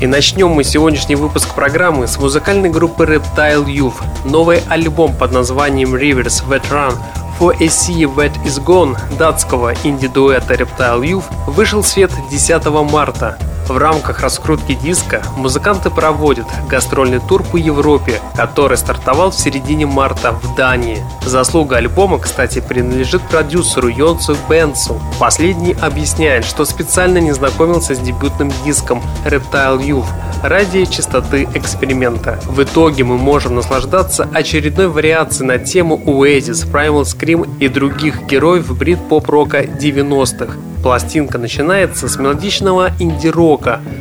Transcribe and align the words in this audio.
и 0.00 0.06
начнем 0.06 0.48
мы 0.48 0.64
сегодняшний 0.64 1.14
выпуск 1.14 1.54
программы 1.54 2.06
с 2.06 2.18
музыкальной 2.18 2.68
группы 2.68 3.04
Reptile 3.04 3.64
Youth. 3.66 4.02
Новый 4.24 4.62
альбом 4.68 5.14
под 5.16 5.32
названием 5.32 5.94
Rivers 5.94 6.44
Veteran 6.48 6.94
For 7.38 7.54
a 7.54 7.66
Sea 7.66 8.12
That 8.14 8.32
Is 8.44 8.62
Gone 8.62 8.96
датского 9.18 9.74
инди-дуэта 9.84 10.54
Reptile 10.54 11.00
Youth 11.02 11.24
вышел 11.46 11.82
в 11.82 11.86
свет 11.86 12.10
10 12.30 12.64
марта. 12.90 13.38
В 13.68 13.78
рамках 13.78 14.20
раскрутки 14.20 14.74
диска 14.74 15.22
музыканты 15.36 15.88
проводят 15.88 16.46
гастрольный 16.68 17.20
тур 17.20 17.42
по 17.42 17.56
Европе, 17.56 18.20
который 18.36 18.76
стартовал 18.76 19.30
в 19.30 19.34
середине 19.34 19.86
марта 19.86 20.32
в 20.32 20.54
Дании. 20.54 21.02
Заслуга 21.24 21.78
альбома, 21.78 22.18
кстати, 22.18 22.60
принадлежит 22.60 23.22
продюсеру 23.22 23.88
Йонсу 23.88 24.36
Бенсу. 24.50 25.00
Последний 25.18 25.74
объясняет, 25.80 26.44
что 26.44 26.66
специально 26.66 27.18
не 27.18 27.32
знакомился 27.32 27.94
с 27.94 27.98
дебютным 27.98 28.52
диском 28.64 29.02
Reptile 29.24 29.80
Youth 29.80 30.08
ради 30.42 30.84
чистоты 30.84 31.48
эксперимента. 31.54 32.38
В 32.44 32.62
итоге 32.62 33.02
мы 33.04 33.16
можем 33.16 33.54
наслаждаться 33.54 34.28
очередной 34.34 34.88
вариацией 34.88 35.48
на 35.48 35.58
тему 35.58 35.98
Oasis, 36.04 36.70
Primal 36.70 37.04
Scream 37.04 37.48
и 37.60 37.68
других 37.68 38.26
героев 38.26 38.76
брит-поп-рока 38.76 39.62
90-х. 39.62 40.58
Пластинка 40.84 41.38
начинается 41.38 42.10
с 42.10 42.18
мелодичного 42.18 42.90
инди-рока 43.00 43.53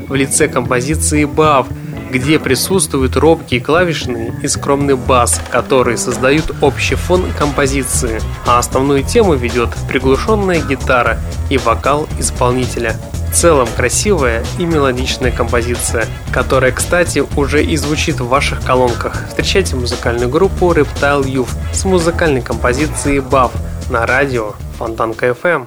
в 0.08 0.16
лице 0.16 0.48
композиции 0.48 1.26
«Бав», 1.26 1.68
где 2.12 2.38
присутствуют 2.38 3.18
робкие 3.18 3.60
клавишные 3.60 4.34
и 4.44 4.48
скромный 4.48 4.96
бас, 4.96 5.42
которые 5.52 5.98
создают 5.98 6.54
общий 6.62 6.96
фон 6.96 7.26
композиции, 7.38 8.22
а 8.46 8.60
основную 8.60 9.04
тему 9.04 9.34
ведет 9.34 9.70
приглушенная 9.88 10.62
гитара 10.62 11.18
и 11.50 11.58
вокал 11.58 12.08
исполнителя. 12.20 12.96
В 13.32 13.36
целом 13.36 13.68
красивая 13.76 14.46
и 14.60 14.66
мелодичная 14.66 15.32
композиция, 15.32 16.06
которая, 16.32 16.72
кстати, 16.72 17.24
уже 17.36 17.66
и 17.66 17.76
звучит 17.78 18.20
в 18.20 18.28
ваших 18.28 18.64
колонках. 18.64 19.26
Встречайте 19.30 19.76
музыкальную 19.76 20.30
группу 20.30 20.72
Reptile 20.72 21.24
Youth 21.24 21.50
с 21.74 21.84
музыкальной 21.84 22.44
композицией 22.44 23.22
«Бав» 23.22 23.52
на 23.90 24.06
радио 24.06 24.54
Фонтанка 24.78 25.30
FM. 25.30 25.66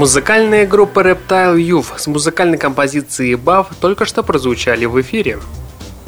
Музыкальная 0.00 0.66
группа 0.66 1.00
Reptile 1.00 1.58
Youth 1.58 1.98
с 1.98 2.06
музыкальной 2.06 2.56
композицией 2.56 3.34
Бав 3.34 3.66
только 3.82 4.06
что 4.06 4.22
прозвучали 4.22 4.86
в 4.86 4.98
эфире. 5.02 5.40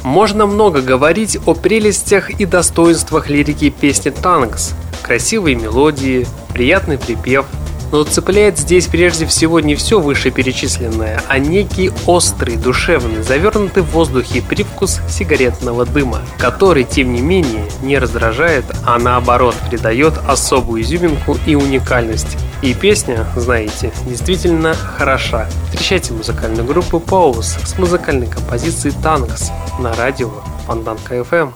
Можно 0.03 0.47
много 0.47 0.81
говорить 0.81 1.37
о 1.45 1.53
прелестях 1.53 2.31
и 2.31 2.47
достоинствах 2.47 3.29
лирики 3.29 3.69
песни 3.69 4.09
«Танкс». 4.09 4.73
Красивые 5.03 5.57
мелодии, 5.57 6.27
приятный 6.55 6.97
припев– 6.97 7.45
но 7.93 8.03
цепляет 8.05 8.59
здесь 8.59 8.87
прежде 8.87 9.27
всего 9.27 9.61
не 9.61 9.75
все 9.75 10.01
вышеперечисленное, 10.01 11.23
а 11.29 11.39
некий 11.39 11.93
острый, 12.07 12.57
душевный, 12.57 13.23
завернутый 13.23 13.83
в 13.83 13.91
воздухе 13.91 14.43
привкус 14.43 15.01
сигаретного 15.09 15.85
дыма, 15.85 16.23
который, 16.39 16.85
тем 16.85 17.13
не 17.13 17.21
менее, 17.21 17.67
не 17.83 17.99
раздражает, 17.99 18.65
а 18.85 18.99
наоборот 18.99 19.55
придает 19.69 20.15
особую 20.27 20.83
изюминку 20.83 21.39
и 21.47 21.55
уникальность. 21.55 22.39
И 22.63 22.75
песня, 22.75 23.27
знаете, 23.37 23.93
действительно 24.07 24.75
хороша. 24.75 25.49
Встречайте 25.67 26.15
музыкальную 26.15 26.65
группу 26.65 26.99
Pause 26.99 27.67
с 27.67 27.79
музыкальной 27.79 28.27
композицией 28.27 28.95
Танкс 29.03 29.51
на 29.79 29.93
радио 29.95 30.31
Фонтанка 30.67 31.17
FM. 31.17 31.53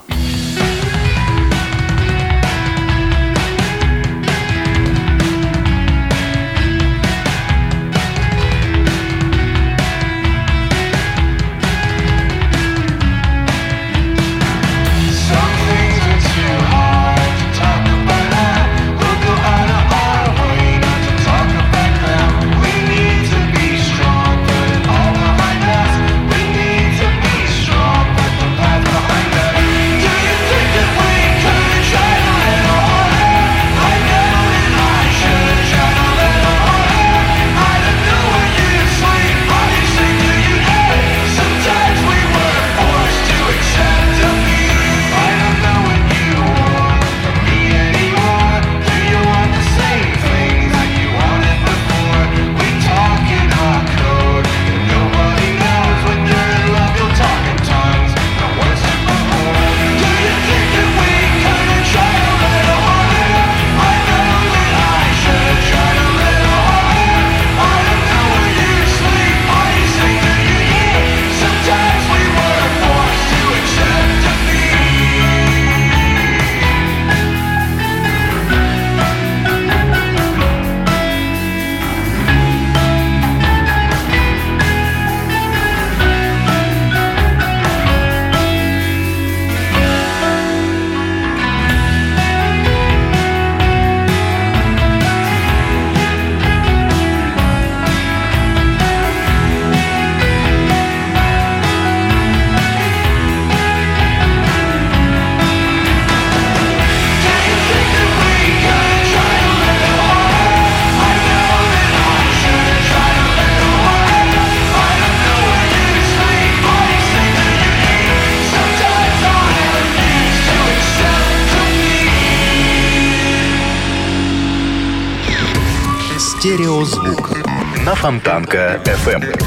Фонтанка 128.36 128.82
FM. 128.84 129.42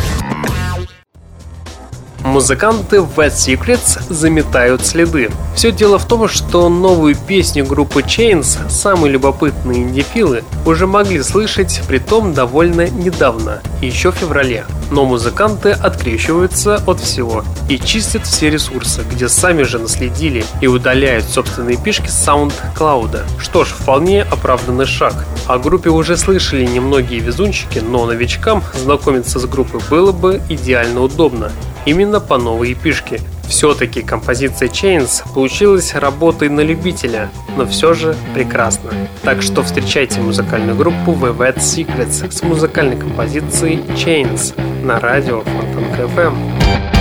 Музыканты 2.24 2.98
Wet 2.98 3.34
Secrets 3.34 4.02
заметают 4.12 4.84
следы. 4.84 5.30
Все 5.56 5.72
дело 5.72 6.00
в 6.00 6.08
том, 6.08 6.28
что 6.28 6.70
новую 6.70 7.16
песню 7.16 7.66
группы 7.66 8.02
Chains 8.02 8.68
самые 8.68 9.12
любопытные 9.12 9.84
индифилы 9.84 10.44
уже 10.66 10.88
могли 10.88 11.22
слышать, 11.22 11.82
при 11.88 12.00
том 12.00 12.34
довольно 12.34 12.90
недавно, 12.90 13.62
еще 13.80 14.12
в 14.12 14.16
феврале. 14.16 14.66
Но 14.92 15.06
музыканты 15.06 15.72
открещиваются 15.72 16.82
от 16.88 17.00
всего 17.00 17.44
и 17.70 17.78
чистят 17.78 18.26
все 18.26 18.50
ресурсы, 18.50 19.04
где 19.10 19.30
сами 19.30 19.64
же 19.64 19.80
наследили 19.80 20.44
и 20.62 20.68
удаляют 20.68 21.26
собственные 21.26 21.78
пишки 21.78 22.08
с 22.08 22.28
SoundCloud. 22.28 23.22
Что 23.40 23.66
ж, 23.66 23.70
вполне 23.70 24.24
оправданный 24.24 24.86
шаг. 24.86 25.14
О 25.48 25.60
группе 25.60 25.90
уже 25.90 26.18
слышали 26.18 26.66
немногие 26.66 27.20
везунчики, 27.20 27.80
но 27.80 28.06
новичкам 28.06 28.64
знакомиться 28.76 29.40
с 29.40 29.46
группой 29.46 29.82
было 29.90 30.12
бы 30.12 30.42
идеально 30.50 31.02
удобно 31.02 31.52
именно 31.86 32.20
по 32.20 32.38
новой 32.38 32.74
эпишке. 32.74 33.20
Все-таки 33.48 34.04
композиция 34.04 34.70
Chains 34.70 35.24
получилась 35.34 35.96
работой 35.96 36.50
на 36.50 36.62
любителя, 36.62 37.32
но 37.58 37.66
все 37.66 37.96
же 37.96 38.16
прекрасно. 38.36 38.92
Так 39.24 39.42
что 39.42 39.64
встречайте 39.64 40.22
музыкальную 40.22 40.78
группу 40.78 41.14
Wet 41.14 41.58
Secrets 41.58 42.32
с 42.32 42.44
музыкальной 42.44 42.96
композицией 42.96 43.80
Chains 43.96 44.54
на 44.84 45.00
радио 45.00 45.42
Фонтанка 45.42 46.04
FM. 46.04 46.99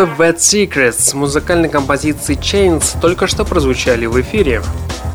Группа 0.00 0.22
Bad 0.22 0.36
Secrets 0.38 0.98
с 0.98 1.12
музыкальной 1.12 1.68
композицией 1.68 2.38
Chains 2.38 2.98
только 3.02 3.26
что 3.26 3.44
прозвучали 3.44 4.06
в 4.06 4.18
эфире. 4.22 4.62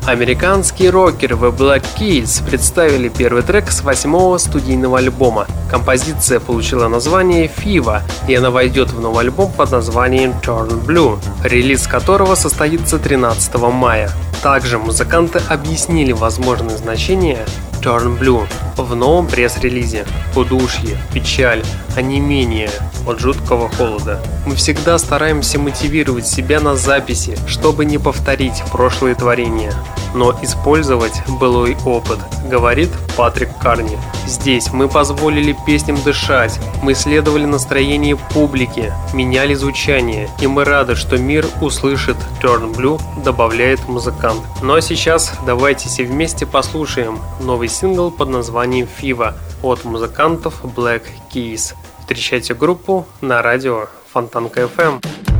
Американские 0.06 0.90
рокеры 0.90 1.34
The 1.34 1.50
Black 1.50 1.84
Keys 1.98 2.48
представили 2.48 3.08
первый 3.08 3.42
трек 3.42 3.72
с 3.72 3.80
восьмого 3.82 4.38
студийного 4.38 4.98
альбома. 4.98 5.48
Композиция 5.68 6.38
получила 6.38 6.86
название 6.86 7.48
Fiva, 7.48 8.02
и 8.28 8.36
она 8.36 8.52
войдет 8.52 8.92
в 8.92 9.00
новый 9.00 9.24
альбом 9.24 9.50
под 9.50 9.72
названием 9.72 10.34
Turn 10.40 10.80
Blue, 10.86 11.18
релиз 11.42 11.88
которого 11.88 12.36
состоится 12.36 13.00
13 13.00 13.54
мая. 13.56 14.12
Также 14.40 14.78
музыканты 14.78 15.40
объяснили 15.48 16.12
возможные 16.12 16.76
значения 16.76 17.44
Turn 17.86 18.18
Blue 18.18 18.44
в 18.76 18.96
новом 18.96 19.28
пресс-релизе. 19.28 20.06
Удушье, 20.34 20.98
печаль, 21.14 21.62
онемение 21.96 22.68
от 23.06 23.20
жуткого 23.20 23.68
холода. 23.68 24.20
Мы 24.44 24.56
всегда 24.56 24.98
стараемся 24.98 25.60
мотивировать 25.60 26.26
себя 26.26 26.58
на 26.58 26.74
записи, 26.74 27.38
чтобы 27.46 27.84
не 27.84 27.98
повторить 27.98 28.60
прошлые 28.72 29.14
творения, 29.14 29.72
но 30.16 30.36
использовать 30.42 31.14
былой 31.28 31.76
опыт, 31.84 32.18
говорит 32.50 32.90
Патрик 33.16 33.48
Карни. 33.58 33.98
Здесь 34.26 34.72
мы 34.72 34.88
позволили 34.88 35.56
песням 35.66 35.96
дышать, 36.02 36.60
мы 36.82 36.94
следовали 36.94 37.46
настроению 37.46 38.18
публики, 38.32 38.92
меняли 39.14 39.54
звучание, 39.54 40.28
и 40.40 40.46
мы 40.46 40.64
рады, 40.64 40.94
что 40.96 41.16
мир 41.16 41.46
услышит 41.60 42.16
Turn 42.42 42.74
Blue, 42.74 43.00
добавляет 43.24 43.88
музыкант. 43.88 44.42
Ну 44.62 44.74
а 44.74 44.80
сейчас 44.80 45.32
давайте 45.46 45.88
все 45.88 46.04
вместе 46.04 46.44
послушаем 46.46 47.18
новый 47.40 47.68
сингл 47.68 48.10
под 48.10 48.28
названием 48.28 48.86
Fiva 49.00 49.34
от 49.62 49.84
музыкантов 49.84 50.62
Black 50.64 51.02
Keys. 51.32 51.74
Встречайте 52.00 52.54
группу 52.54 53.06
на 53.20 53.42
радио 53.42 53.86
Фонтанка 54.12 54.62
FM. 54.62 55.35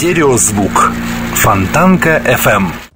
Стереозвук. 0.00 0.92
Фонтанка 1.34 2.22
FM. 2.24 2.89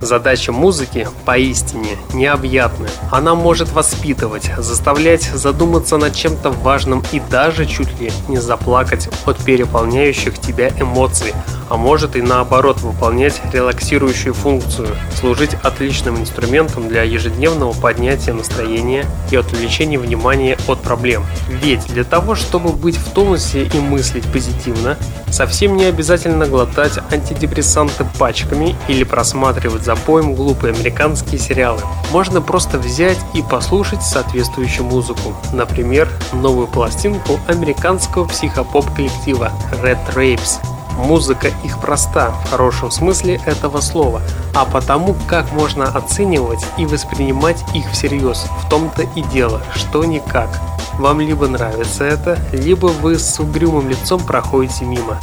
Задача 0.00 0.52
музыки 0.52 1.08
поистине 1.24 1.96
необъятная. 2.12 2.90
Она 3.10 3.34
может 3.34 3.72
воспитывать, 3.72 4.50
заставлять 4.56 5.24
задуматься 5.24 5.96
над 5.96 6.14
чем-то 6.14 6.50
важным 6.50 7.02
и 7.10 7.18
даже 7.18 7.66
чуть 7.66 8.00
ли 8.00 8.12
не 8.28 8.38
заплакать 8.38 9.08
от 9.26 9.38
переполняющих 9.38 10.38
тебя 10.38 10.68
эмоций, 10.78 11.34
а 11.68 11.76
может 11.76 12.14
и 12.14 12.22
наоборот 12.22 12.80
выполнять 12.80 13.40
релаксирующую 13.52 14.34
функцию, 14.34 14.88
служить 15.18 15.54
отличным 15.62 16.20
инструментом 16.20 16.88
для 16.88 17.02
ежедневного 17.02 17.72
поднятия 17.72 18.32
настроения 18.32 19.04
и 19.32 19.36
отвлечения 19.36 19.98
внимания 19.98 20.56
от 20.68 20.80
проблем. 20.80 21.26
Ведь 21.48 21.86
для 21.86 22.04
того, 22.04 22.36
чтобы 22.36 22.70
быть 22.70 22.96
в 22.96 23.10
тонусе 23.10 23.64
и 23.64 23.78
мыслить 23.80 24.30
позитивно, 24.32 24.96
совсем 25.30 25.76
не 25.76 25.86
обязательно 25.86 26.46
глотать 26.46 26.98
антидепрессанты 27.10 28.06
пачками 28.18 28.76
или 28.86 29.02
просматривать 29.02 29.87
за 29.88 29.96
поем 29.96 30.34
глупые 30.34 30.74
американские 30.74 31.40
сериалы. 31.40 31.80
Можно 32.12 32.42
просто 32.42 32.78
взять 32.78 33.16
и 33.32 33.40
послушать 33.40 34.02
соответствующую 34.02 34.84
музыку. 34.84 35.32
Например, 35.54 36.10
новую 36.34 36.66
пластинку 36.66 37.40
американского 37.46 38.26
психопоп-коллектива 38.26 39.50
Red 39.82 39.98
Rapes 40.14 40.58
Музыка 40.98 41.48
их 41.64 41.80
проста 41.80 42.32
в 42.32 42.50
хорошем 42.50 42.90
смысле 42.90 43.40
этого 43.46 43.80
слова, 43.80 44.20
а 44.52 44.66
потому 44.66 45.14
как 45.26 45.52
можно 45.52 45.84
оценивать 45.84 46.62
и 46.76 46.84
воспринимать 46.84 47.64
их 47.72 47.88
всерьез, 47.92 48.44
в 48.60 48.68
том-то 48.68 49.04
и 49.14 49.22
дело, 49.22 49.62
что 49.74 50.04
никак. 50.04 50.50
Вам 50.98 51.20
либо 51.20 51.46
нравится 51.46 52.04
это, 52.04 52.36
либо 52.52 52.86
вы 52.86 53.18
с 53.18 53.38
угрюмым 53.38 53.88
лицом 53.88 54.20
проходите 54.20 54.84
мимо. 54.84 55.18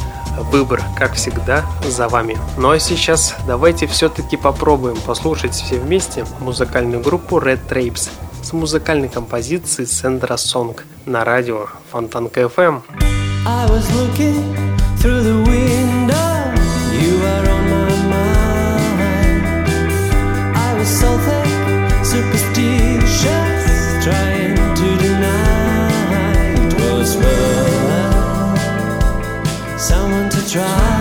Выбор, 0.50 0.82
как 0.96 1.14
всегда, 1.14 1.64
за 1.86 2.08
вами. 2.08 2.38
Ну 2.58 2.70
а 2.70 2.78
сейчас 2.78 3.34
давайте 3.46 3.86
все-таки 3.86 4.36
попробуем 4.36 4.96
послушать 5.00 5.54
все 5.54 5.78
вместе 5.78 6.24
музыкальную 6.40 7.02
группу 7.02 7.38
Red 7.38 7.60
Trapes 7.68 8.10
с 8.42 8.52
музыкальной 8.52 9.08
композицией 9.08 9.88
Sandra 9.88 10.36
Song 10.36 10.78
на 11.04 11.24
радио 11.24 11.66
Фонтанка 11.90 12.42
FM. 12.42 12.82
I 13.46 13.66
was 13.70 13.88
looking 13.94 14.54
through 14.98 15.22
the 15.22 15.44
window. 15.46 16.25
Try 30.56 30.95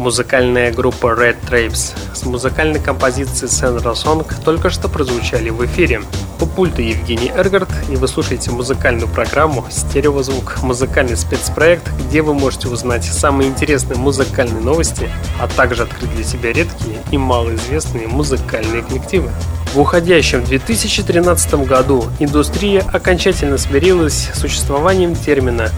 Музыкальная 0.00 0.72
группа 0.72 1.08
Red 1.08 1.36
Trapes 1.48 1.94
с 2.14 2.24
музыкальной 2.24 2.80
композицией 2.80 3.50
Central 3.50 3.94
Song 3.94 4.26
только 4.44 4.70
что 4.70 4.88
прозвучали 4.88 5.50
в 5.50 5.64
эфире. 5.66 6.02
Пульта 6.60 6.82
Евгений 6.82 7.32
Эргард, 7.34 7.70
и 7.88 7.96
вы 7.96 8.06
слушаете 8.06 8.50
музыкальную 8.50 9.08
программу 9.08 9.64
«Стереозвук»– 9.70 10.58
музыкальный 10.62 11.16
спецпроект, 11.16 11.90
где 11.98 12.20
вы 12.20 12.34
можете 12.34 12.68
узнать 12.68 13.02
самые 13.02 13.48
интересные 13.48 13.96
музыкальные 13.96 14.62
новости, 14.62 15.08
а 15.40 15.48
также 15.48 15.84
открыть 15.84 16.14
для 16.14 16.22
себя 16.22 16.52
редкие 16.52 16.98
и 17.10 17.16
малоизвестные 17.16 18.08
музыкальные 18.08 18.82
коллективы. 18.82 19.30
В 19.72 19.80
уходящем 19.80 20.44
2013 20.44 21.66
году 21.66 22.04
индустрия 22.18 22.84
окончательно 22.92 23.56
смирилась 23.56 24.28
с 24.34 24.40
существованием 24.40 25.16
термина 25.16 25.70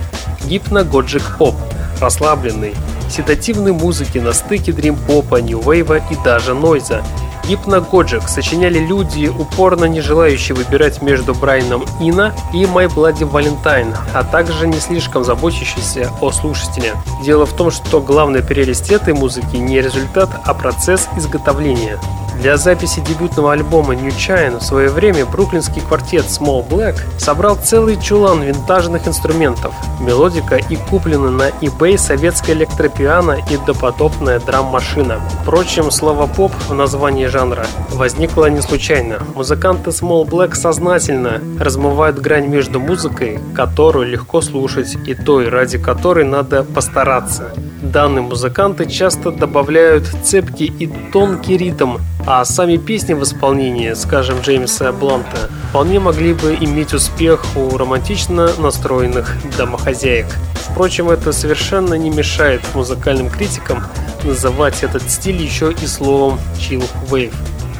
«гипногоджик 0.46 1.38
поп»– 1.38 1.54
расслабленный, 2.00 2.74
седативной 3.08 3.70
музыки 3.70 4.18
на 4.18 4.32
стыке 4.32 4.72
дрим-попа, 4.72 5.36
нью-вейва 5.36 5.98
и 5.98 6.16
даже 6.24 6.54
нойза. 6.54 7.04
Гипногоджик 7.48 8.28
сочиняли 8.28 8.78
люди, 8.78 9.26
упорно 9.26 9.86
не 9.86 10.00
желающие 10.00 10.54
выбирать 10.54 11.02
между 11.02 11.34
Брайаном 11.34 11.84
Ина 12.00 12.34
и 12.52 12.62
My 12.64 12.86
Bloody 12.86 13.28
Valentine, 13.30 13.96
а 14.14 14.22
также 14.22 14.68
не 14.68 14.78
слишком 14.78 15.24
заботящиеся 15.24 16.10
о 16.20 16.30
слушателе. 16.30 16.94
Дело 17.24 17.44
в 17.46 17.52
том, 17.54 17.70
что 17.70 18.00
главная 18.00 18.42
прелесть 18.42 18.90
этой 18.90 19.14
музыки 19.14 19.56
не 19.56 19.80
результат, 19.80 20.30
а 20.44 20.54
процесс 20.54 21.08
изготовления. 21.16 21.98
Для 22.42 22.56
записи 22.56 23.00
дебютного 23.00 23.52
альбома 23.52 23.94
New 23.94 24.10
China 24.10 24.58
в 24.58 24.64
свое 24.64 24.88
время 24.88 25.24
бруклинский 25.24 25.80
квартет 25.80 26.24
Small 26.24 26.68
Black 26.68 26.96
собрал 27.16 27.54
целый 27.54 27.96
чулан 28.00 28.42
винтажных 28.42 29.06
инструментов, 29.06 29.72
мелодика 30.00 30.56
и 30.56 30.74
куплена 30.74 31.30
на 31.30 31.50
eBay 31.60 31.96
советская 31.96 32.56
электропиано 32.56 33.38
и 33.48 33.56
допотопная 33.64 34.40
драм-машина. 34.40 35.20
Впрочем, 35.42 35.92
слово 35.92 36.26
«поп» 36.26 36.50
в 36.68 36.74
названии 36.74 37.26
жанра 37.26 37.64
возникло 37.90 38.46
не 38.46 38.60
случайно. 38.60 39.20
Музыканты 39.36 39.90
Small 39.90 40.24
Black 40.24 40.56
сознательно 40.56 41.40
размывают 41.60 42.18
грань 42.18 42.48
между 42.48 42.80
музыкой, 42.80 43.38
которую 43.54 44.08
легко 44.08 44.40
слушать, 44.40 44.96
и 45.06 45.14
той, 45.14 45.48
ради 45.48 45.78
которой 45.78 46.24
надо 46.24 46.64
постараться. 46.64 47.52
Данные 47.82 48.22
музыканты 48.22 48.86
часто 48.86 49.30
добавляют 49.30 50.08
цепкий 50.24 50.66
и 50.66 50.88
тонкий 51.12 51.56
ритм, 51.56 51.98
а 52.34 52.46
сами 52.46 52.78
песни 52.78 53.12
в 53.12 53.22
исполнении, 53.24 53.92
скажем, 53.92 54.40
Джеймса 54.40 54.90
Бланта, 54.90 55.50
вполне 55.68 56.00
могли 56.00 56.32
бы 56.32 56.56
иметь 56.58 56.94
успех 56.94 57.44
у 57.56 57.76
романтично 57.76 58.48
настроенных 58.56 59.36
домохозяек. 59.58 60.24
Впрочем, 60.54 61.10
это 61.10 61.32
совершенно 61.32 61.92
не 61.92 62.08
мешает 62.08 62.62
музыкальным 62.72 63.28
критикам 63.28 63.84
называть 64.24 64.82
этот 64.82 65.10
стиль 65.10 65.42
еще 65.42 65.72
и 65.72 65.86
словом 65.86 66.40
chill 66.56 66.82
wave. 67.10 67.34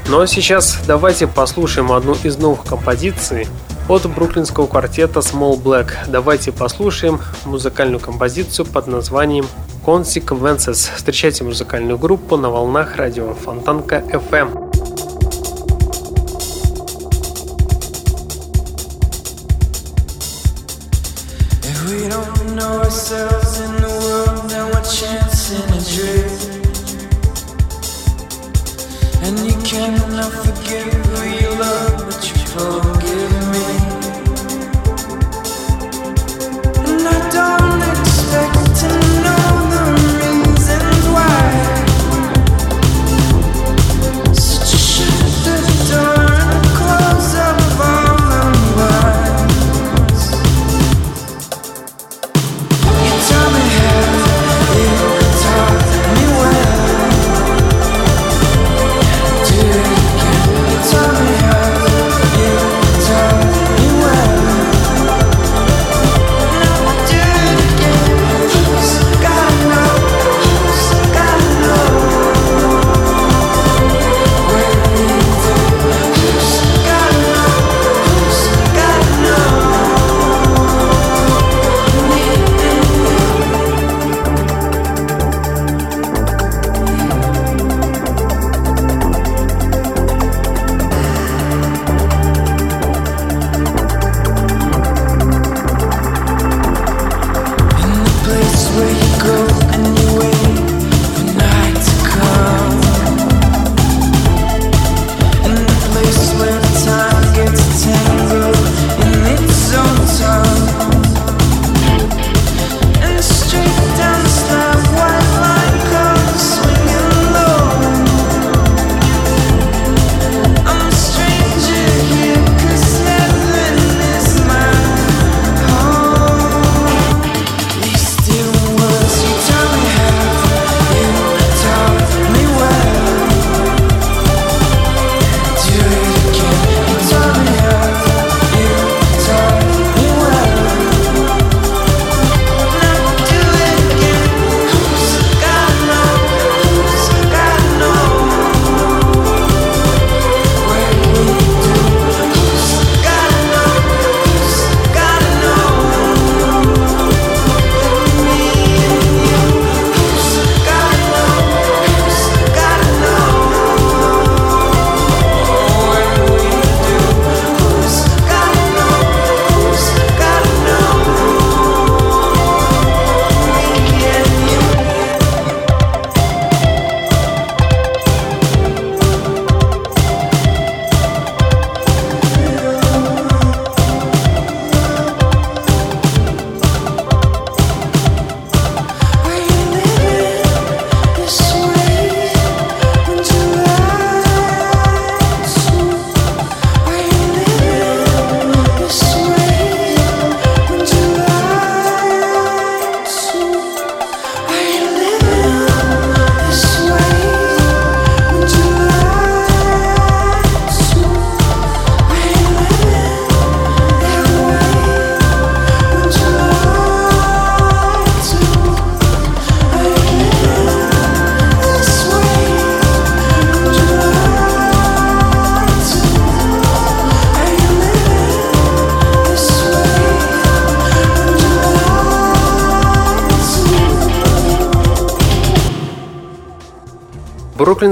Ну 0.09 0.21
а 0.21 0.27
сейчас 0.27 0.77
давайте 0.87 1.27
послушаем 1.27 1.91
одну 1.91 2.15
из 2.23 2.37
новых 2.37 2.62
композиций 2.65 3.49
от 3.88 4.07
бруклинского 4.07 4.66
квартета 4.66 5.21
Small 5.21 5.62
Black. 5.62 5.90
Давайте 6.09 6.53
послушаем 6.53 7.21
музыкальную 7.45 8.01
композицию 8.01 8.66
под 8.66 8.87
названием 8.87 9.47
Consequences. 9.85 10.90
Встречайте 10.95 11.45
музыкальную 11.45 11.99
группу 11.99 12.37
на 12.37 12.51
волнах 12.51 12.97
радио 12.97 13.35
Фонтанка 13.35 13.99
FM. 13.99 14.62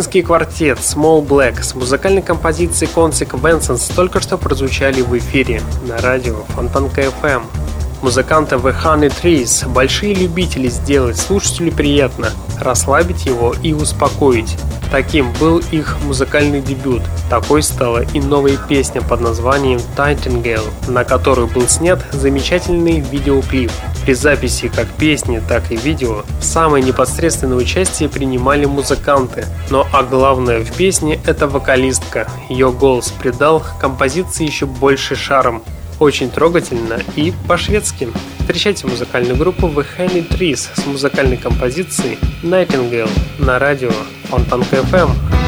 Бруклинский 0.01 0.23
квартет 0.23 0.79
Small 0.79 1.23
Black 1.27 1.63
с 1.63 1.75
музыкальной 1.75 2.23
композицией 2.23 2.91
Consequences 2.91 3.95
только 3.95 4.21
что 4.21 4.39
прозвучали 4.39 5.03
в 5.03 5.15
эфире 5.19 5.61
на 5.87 5.99
радио 5.99 6.37
Фонтанка 6.55 7.03
FM. 7.03 7.60
Музыканты 8.03 8.55
The 8.55 8.75
Honey 8.83 9.13
Trees– 9.13 9.69
большие 9.73 10.15
любители 10.15 10.69
сделать 10.69 11.19
слушателю 11.19 11.71
приятно, 11.71 12.31
расслабить 12.59 13.27
его 13.27 13.55
и 13.63 13.75
успокоить. 13.75 14.57
Таким 14.91 15.31
был 15.35 15.59
их 15.71 15.99
музыкальный 16.05 16.63
дебют. 16.63 17.03
Такой 17.29 17.63
стала 17.63 18.03
и 18.03 18.21
новая 18.21 18.57
песня 18.57 19.03
под 19.03 19.21
названием 19.21 19.81
Tightingale, 19.97 20.67
на 20.89 21.05
которую 21.05 21.47
был 21.47 21.69
снят 21.69 22.01
замечательный 22.11 23.01
видеоклип. 23.01 23.71
При 24.05 24.15
записи 24.15 24.69
как 24.75 24.89
песни, 24.89 25.43
так 25.47 25.71
и 25.71 25.77
видео 25.77 26.23
самое 26.41 26.83
непосредственное 26.83 27.59
участие 27.59 28.09
принимали 28.09 28.65
музыканты, 28.65 29.45
но 29.69 29.87
а 29.93 30.03
главное 30.03 30.65
в 30.65 30.73
песне– 30.73 31.21
это 31.27 31.47
вокалистка. 31.47 32.27
Ее 32.49 32.73
голос 32.73 33.11
придал 33.11 33.63
композиции 33.79 34.47
еще 34.47 34.65
больше 34.65 35.17
шарм. 35.17 35.63
Очень 36.01 36.31
трогательно 36.31 36.99
и 37.15 37.31
по-шведски. 37.47 38.09
Встречайте 38.39 38.87
музыкальную 38.87 39.37
группу 39.37 39.67
The 39.69 39.87
Honey 39.99 40.27
Trees 40.27 40.71
с 40.75 40.87
музыкальной 40.87 41.37
композицией 41.37 42.19
Nightingale 42.43 43.11
на 43.39 43.59
радио 43.59 43.93
Фонтанка 44.25 44.77
FM. 44.77 45.40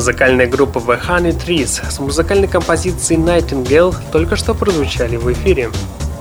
Музыкальная 0.00 0.46
группа 0.46 0.78
The 0.78 0.98
Honey 1.06 1.38
Trees 1.38 1.82
с 1.90 2.00
музыкальной 2.00 2.48
композицией 2.48 3.20
Nightingale 3.20 3.94
только 4.10 4.34
что 4.34 4.54
прозвучали 4.54 5.16
в 5.16 5.30
эфире. 5.30 5.68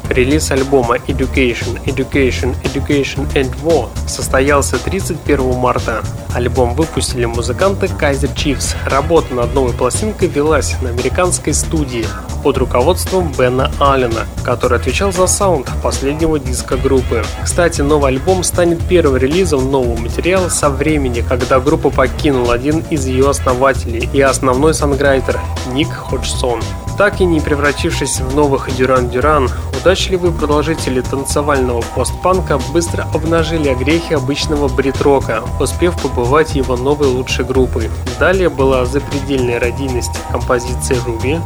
Релиз 0.09 0.51
альбома 0.51 0.97
Education, 0.97 1.81
Education, 1.85 2.53
Education 2.65 3.25
and 3.35 3.55
War 3.63 3.87
состоялся 4.05 4.77
31 4.77 5.53
марта. 5.55 6.03
Альбом 6.35 6.75
выпустили 6.75 7.23
музыканты 7.23 7.85
Kaiser 7.85 8.35
Chiefs. 8.35 8.75
Работа 8.85 9.33
над 9.33 9.53
новой 9.53 9.71
пластинкой 9.71 10.27
велась 10.27 10.75
на 10.81 10.89
американской 10.89 11.53
студии 11.53 12.05
под 12.41 12.57
руководством 12.57 13.31
Бена 13.37 13.71
Аллена, 13.79 14.25
который 14.43 14.77
отвечал 14.77 15.11
за 15.11 15.27
саунд 15.27 15.67
последнего 15.83 16.39
диска 16.39 16.77
группы. 16.77 17.23
Кстати, 17.43 17.81
новый 17.81 18.09
альбом 18.09 18.43
станет 18.43 18.79
первым 18.87 19.17
релизом 19.17 19.71
нового 19.71 19.97
материала 19.97 20.49
со 20.49 20.69
времени, 20.69 21.23
когда 21.27 21.59
группа 21.59 21.89
покинул 21.89 22.51
один 22.51 22.83
из 22.89 23.05
ее 23.05 23.29
основателей 23.29 24.09
и 24.11 24.21
основной 24.21 24.73
санграйтер 24.73 25.39
Ник 25.73 25.93
Ходжсон. 25.93 26.61
Так 26.97 27.21
и 27.21 27.25
не 27.25 27.39
превратившись 27.39 28.19
в 28.19 28.35
новых 28.35 28.75
Дюран 28.75 29.09
Дюран, 29.09 29.49
удачливые 29.79 30.33
продолжители 30.33 30.99
танцевального 30.99 31.81
постпанка 31.95 32.59
быстро 32.73 33.07
обнажили 33.13 33.69
огрехи 33.69 34.15
обычного 34.15 34.67
брит-рока, 34.67 35.41
успев 35.61 36.01
побывать 36.01 36.55
его 36.55 36.75
новой 36.75 37.07
лучшей 37.07 37.45
группой. 37.45 37.89
Далее 38.19 38.49
была 38.49 38.85
запредельная 38.85 39.61
родийность 39.61 40.11
композиции 40.29 40.97
«Руби», 41.05 41.39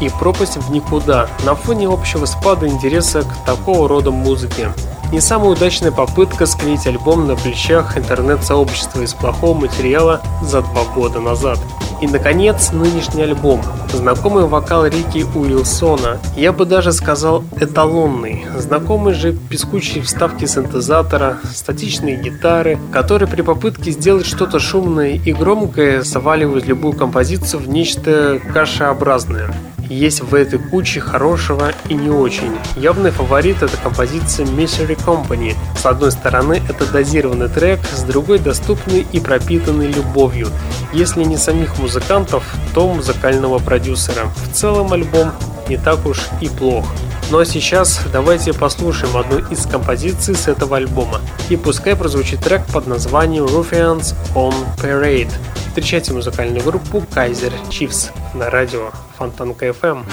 и 0.00 0.08
пропасть 0.08 0.56
в 0.56 0.70
никуда 0.70 1.28
на 1.44 1.54
фоне 1.54 1.88
общего 1.88 2.26
спада 2.26 2.66
интереса 2.66 3.22
к 3.22 3.44
такого 3.44 3.88
рода 3.88 4.10
музыке. 4.10 4.70
Не 5.12 5.20
самая 5.20 5.50
удачная 5.50 5.90
попытка 5.90 6.46
склеить 6.46 6.86
альбом 6.86 7.26
на 7.26 7.34
плечах 7.34 7.98
интернет-сообщества 7.98 9.02
из 9.02 9.12
плохого 9.12 9.58
материала 9.58 10.20
за 10.40 10.62
два 10.62 10.84
года 10.94 11.18
назад. 11.18 11.58
И, 12.00 12.06
наконец, 12.06 12.70
нынешний 12.72 13.22
альбом. 13.22 13.60
Знакомый 13.92 14.46
вокал 14.46 14.86
Рики 14.86 15.26
Уилсона. 15.34 16.18
Я 16.36 16.52
бы 16.52 16.64
даже 16.64 16.92
сказал 16.92 17.44
эталонный. 17.60 18.46
Знакомые 18.56 19.14
же 19.14 19.32
пескучие 19.32 20.02
вставки 20.02 20.46
синтезатора, 20.46 21.38
статичные 21.52 22.16
гитары, 22.16 22.78
которые 22.92 23.28
при 23.28 23.42
попытке 23.42 23.90
сделать 23.90 24.26
что-то 24.26 24.60
шумное 24.60 25.16
и 25.16 25.32
громкое 25.32 26.02
заваливают 26.02 26.66
любую 26.66 26.94
композицию 26.94 27.60
в 27.60 27.68
нечто 27.68 28.40
кашеобразное. 28.54 29.52
Есть 29.90 30.20
в 30.20 30.36
этой 30.36 30.60
куче 30.60 31.00
хорошего 31.00 31.72
и 31.88 31.94
не 31.94 32.10
очень. 32.10 32.56
Явный 32.76 33.10
фаворит 33.10 33.60
это 33.60 33.76
композиция 33.76 34.46
Misery 34.46 34.96
Company. 35.04 35.56
С 35.76 35.84
одной 35.84 36.12
стороны 36.12 36.62
это 36.68 36.86
дозированный 36.86 37.48
трек, 37.48 37.80
с 37.92 38.04
другой 38.04 38.38
доступный 38.38 39.04
и 39.10 39.18
пропитанный 39.18 39.88
любовью. 39.90 40.46
Если 40.92 41.24
не 41.24 41.36
самих 41.36 41.76
музыкантов, 41.80 42.44
то 42.72 42.86
музыкального 42.86 43.58
продюсера. 43.58 44.26
В 44.36 44.52
целом 44.52 44.92
альбом 44.92 45.32
не 45.68 45.76
так 45.76 46.06
уж 46.06 46.20
и 46.40 46.48
плох. 46.48 46.86
Ну 47.30 47.38
а 47.38 47.44
сейчас 47.44 48.00
давайте 48.12 48.52
послушаем 48.52 49.16
одну 49.16 49.38
из 49.38 49.64
композиций 49.64 50.34
с 50.34 50.48
этого 50.48 50.78
альбома. 50.78 51.20
И 51.48 51.56
пускай 51.56 51.94
прозвучит 51.94 52.40
трек 52.40 52.66
под 52.66 52.88
названием 52.88 53.44
Ruffians 53.44 54.16
on 54.34 54.52
Parade. 54.76 55.30
Встречайте 55.68 56.12
музыкальную 56.12 56.64
группу 56.64 56.98
Kaiser 56.98 57.52
Chiefs 57.68 58.10
на 58.34 58.50
радио 58.50 58.90
Фонтанка 59.16 59.68
FM. 59.68 60.04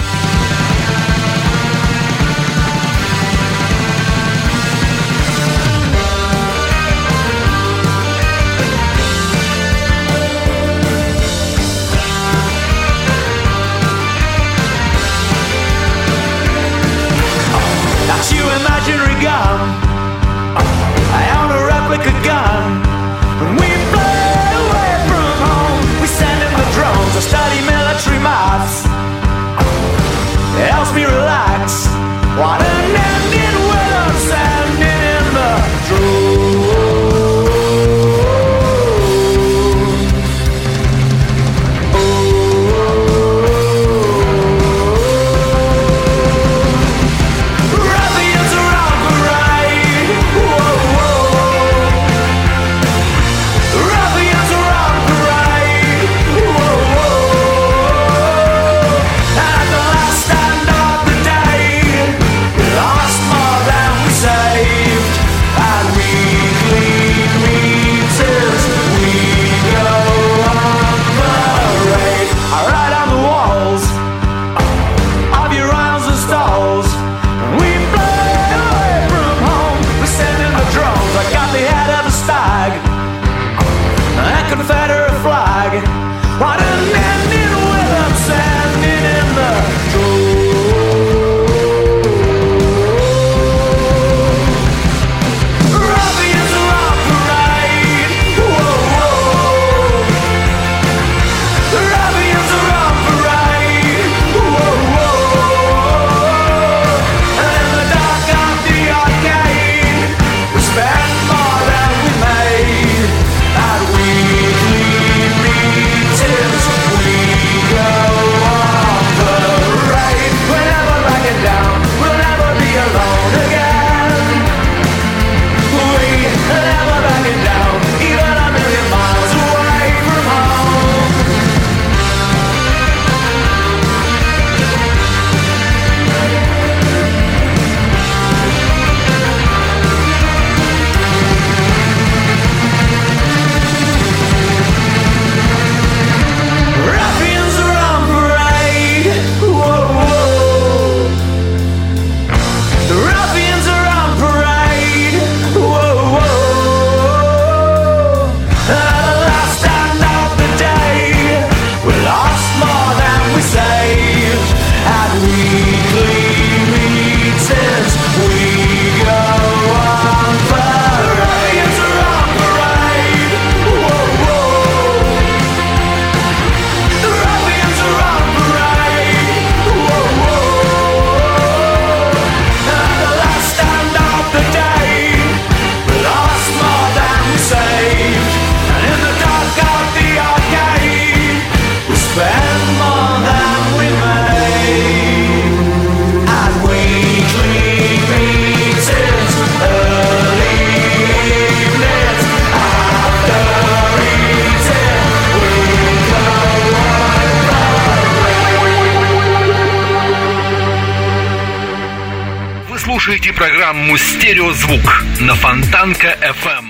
Фонтанка 215.42 216.18
FM. 216.22 216.66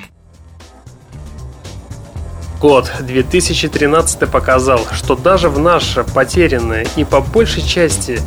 Год 2.59 2.91
2013 2.99 4.29
показал, 4.29 4.81
что 4.91 5.15
даже 5.15 5.49
в 5.49 5.57
наше 5.57 6.03
потерянное 6.03 6.85
и 6.97 7.05
по 7.05 7.21
большей 7.21 7.63
части 7.63 8.19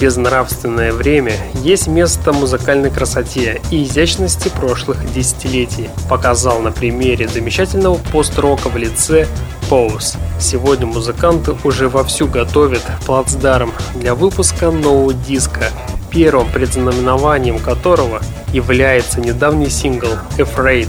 безнравственное 0.00 0.92
время 0.92 1.32
есть 1.64 1.88
место 1.88 2.32
музыкальной 2.32 2.90
красоте 2.90 3.60
и 3.72 3.82
изящности 3.82 4.48
прошлых 4.48 5.12
десятилетий, 5.12 5.90
показал 6.08 6.60
на 6.60 6.70
примере 6.70 7.26
замечательного 7.26 7.96
пост-рока 8.12 8.68
в 8.68 8.76
лице 8.76 9.26
Pose. 9.68 10.16
Сегодня 10.38 10.86
музыканты 10.86 11.56
уже 11.64 11.88
вовсю 11.88 12.28
готовят 12.28 12.84
плацдарм 13.04 13.72
для 13.96 14.14
выпуска 14.14 14.70
нового 14.70 15.12
диска, 15.12 15.70
первым 16.18 16.50
предзнаменованием 16.50 17.60
которого 17.60 18.20
является 18.52 19.20
недавний 19.20 19.70
сингл 19.70 20.08
«Afraid», 20.36 20.88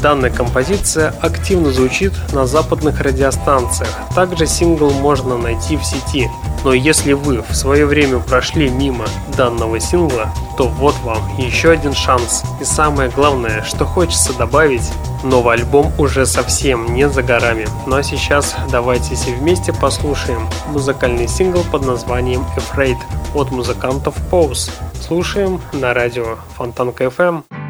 Данная 0.00 0.30
композиция 0.30 1.12
активно 1.20 1.72
звучит 1.72 2.12
на 2.32 2.46
западных 2.46 3.00
радиостанциях. 3.00 3.90
Также 4.14 4.46
сингл 4.46 4.90
можно 4.90 5.36
найти 5.36 5.76
в 5.76 5.82
сети. 5.84 6.28
Но 6.62 6.72
если 6.72 7.14
вы 7.14 7.42
в 7.42 7.56
свое 7.56 7.84
время 7.84 8.20
прошли 8.20 8.68
мимо 8.70 9.06
данного 9.36 9.80
сингла, 9.80 10.32
то 10.56 10.68
вот 10.68 10.94
вам 11.02 11.36
еще 11.38 11.70
один 11.70 11.94
шанс. 11.94 12.44
И 12.60 12.64
самое 12.64 13.10
главное, 13.10 13.64
что 13.64 13.84
хочется 13.84 14.32
добавить, 14.34 14.88
новый 15.22 15.54
альбом 15.54 15.92
уже 15.98 16.26
совсем 16.26 16.94
не 16.94 17.08
за 17.08 17.22
горами. 17.22 17.66
Ну 17.86 17.96
а 17.96 18.02
сейчас 18.02 18.56
давайте 18.70 19.14
все 19.14 19.32
вместе 19.32 19.72
послушаем 19.72 20.48
музыкальный 20.68 21.28
сингл 21.28 21.64
под 21.70 21.86
названием 21.86 22.44
Afraid 22.56 22.98
от 23.34 23.50
музыкантов 23.50 24.16
Pose. 24.30 24.70
Слушаем 25.00 25.60
на 25.72 25.94
радио 25.94 26.36
Фонтанка 26.56 27.04
FM. 27.04 27.67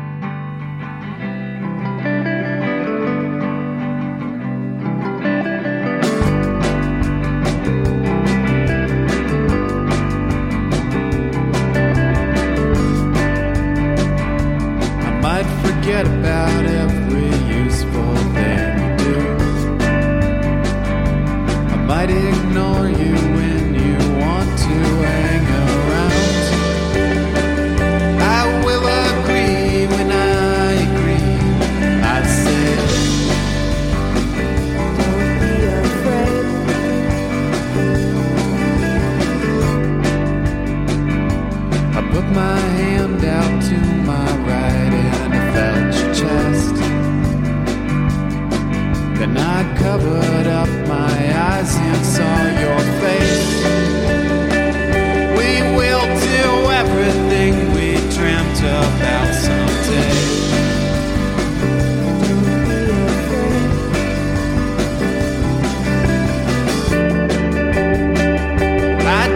I 59.91 59.95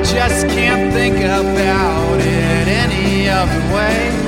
just 0.05 0.47
can't 0.49 0.93
think 0.93 1.17
about 1.17 2.21
it 2.21 2.69
any 2.69 3.29
other 3.29 3.75
way. 3.75 4.22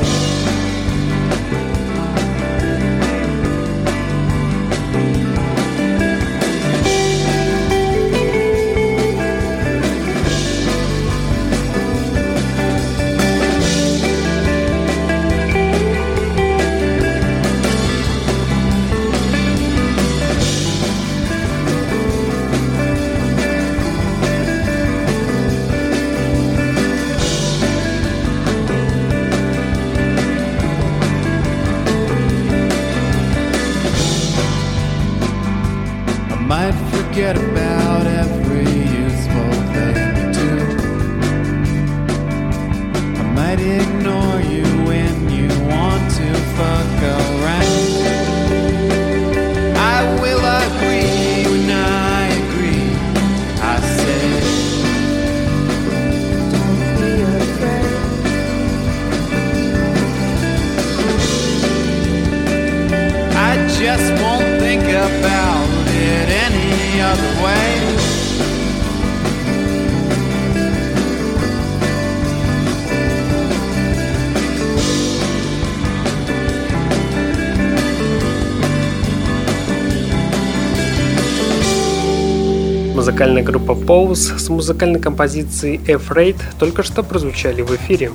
Музыкальная 83.25 83.43
группа 83.43 83.73
Pose 83.73 84.39
с 84.39 84.51
музыкальной 84.51 85.01
композицией 85.01 85.79
Afraid 85.79 86.37
только 86.59 86.83
что 86.83 87.03
прозвучали 87.03 87.63
в 87.63 87.75
эфире. 87.75 88.13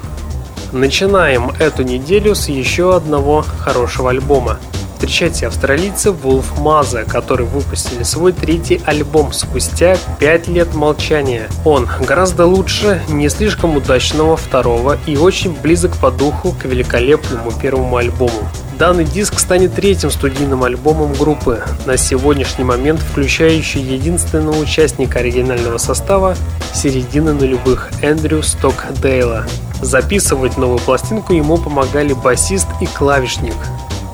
Начинаем 0.71 1.49
эту 1.57 1.81
неделю 1.81 2.35
с 2.35 2.47
еще 2.47 2.95
одного 2.95 3.41
хорошего 3.41 4.11
альбома. 4.11 4.59
Встречайте 4.99 5.47
австралийцы 5.47 6.09
Wolf 6.09 6.57
Maza, 6.57 7.09
которые 7.09 7.47
выпустили 7.47 8.03
свой 8.03 8.33
третий 8.33 8.81
альбом 8.85 9.31
спустя 9.31 9.97
5 10.19 10.49
лет 10.49 10.75
молчания. 10.75 11.47
Он 11.63 11.87
гораздо 12.05 12.45
лучше 12.45 13.01
не 13.07 13.29
слишком 13.29 13.77
удачного 13.77 14.35
второго 14.35 14.97
и 15.05 15.15
очень 15.15 15.53
близок 15.53 15.95
по 15.95 16.11
духу 16.11 16.51
к 16.51 16.65
великолепному 16.65 17.53
первому 17.53 17.95
альбому. 17.95 18.49
Данный 18.77 19.05
диск 19.05 19.39
станет 19.39 19.73
третьим 19.73 20.11
студийным 20.11 20.65
альбомом 20.65 21.13
группы, 21.13 21.63
на 21.85 21.95
сегодняшний 21.95 22.65
момент 22.65 22.99
включающий 22.99 23.81
единственного 23.81 24.57
участника 24.57 25.19
оригинального 25.19 25.77
состава 25.77 26.35
середины 26.73 27.31
нулевых 27.33 27.89
Эндрю 28.01 28.43
Стокдейла. 28.43 29.45
Записывать 29.81 30.57
новую 30.57 30.79
пластинку 30.79 31.31
ему 31.31 31.57
помогали 31.57 32.11
басист 32.11 32.67
и 32.81 32.85
клавишник. 32.85 33.55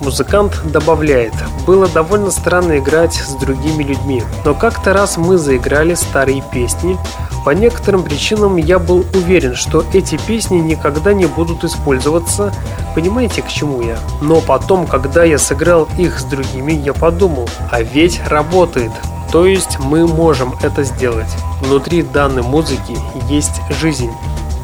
Музыкант 0.06 0.62
добавляет, 0.72 1.34
было 1.66 1.88
довольно 1.88 2.30
странно 2.30 2.78
играть 2.78 3.16
с 3.16 3.34
другими 3.34 3.82
людьми, 3.82 4.22
но 4.46 4.54
как-то 4.54 4.94
раз 4.94 5.18
мы 5.18 5.40
заиграли 5.40 5.96
старые 5.96 6.44
песни, 6.54 6.96
по 7.44 7.50
некоторым 7.50 8.04
причинам 8.04 8.58
я 8.58 8.78
был 8.78 9.04
уверен, 9.16 9.56
что 9.56 9.84
эти 9.94 10.18
песни 10.28 10.58
никогда 10.58 11.12
не 11.14 11.26
будут 11.26 11.64
использоваться, 11.64 12.54
понимаете, 12.94 13.42
к 13.42 13.48
чему 13.48 13.82
я? 13.82 13.98
Но 14.22 14.42
потом, 14.42 14.86
когда 14.86 15.24
я 15.24 15.40
сыграл 15.40 15.88
их 15.98 16.20
с 16.20 16.24
другими, 16.24 16.74
я 16.74 16.94
подумал, 16.94 17.50
а 17.72 17.82
ведь 17.82 18.22
работает. 18.28 18.92
То 19.32 19.48
есть 19.48 19.80
мы 19.80 20.06
можем 20.06 20.54
это 20.62 20.84
сделать. 20.84 21.36
Внутри 21.62 22.04
данной 22.04 22.44
музыки 22.44 22.96
есть 23.28 23.60
жизнь. 23.82 24.12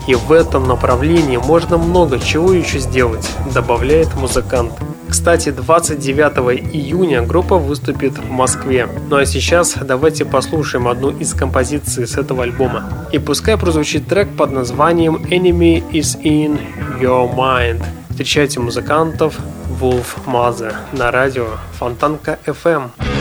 И 0.07 0.15
в 0.15 0.31
этом 0.31 0.67
направлении 0.67 1.37
можно 1.37 1.77
много 1.77 2.19
чего 2.19 2.53
еще 2.53 2.79
сделать, 2.79 3.29
добавляет 3.53 4.15
музыкант. 4.15 4.73
Кстати, 5.09 5.51
29 5.51 6.73
июня 6.73 7.21
группа 7.21 7.57
выступит 7.57 8.17
в 8.17 8.29
Москве. 8.29 8.87
Ну 9.09 9.17
а 9.17 9.25
сейчас 9.25 9.75
давайте 9.75 10.23
послушаем 10.23 10.87
одну 10.87 11.09
из 11.09 11.33
композиций 11.33 12.07
с 12.07 12.17
этого 12.17 12.43
альбома. 12.43 13.07
И 13.11 13.19
пускай 13.19 13.57
прозвучит 13.57 14.07
трек 14.07 14.29
под 14.35 14.51
названием 14.51 15.17
Enemy 15.17 15.91
is 15.91 16.19
in 16.23 16.59
Your 16.99 17.33
Mind. 17.35 17.83
Встречайте 18.09 18.59
музыкантов 18.59 19.37
Wolf 19.81 20.05
Mother 20.25 20.75
на 20.93 21.11
радио 21.11 21.47
Фонтанка 21.77 22.39
FM. 22.45 23.20